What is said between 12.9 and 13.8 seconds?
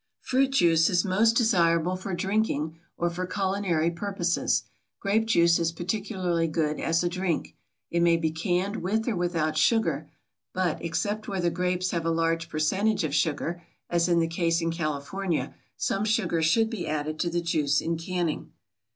of sugar,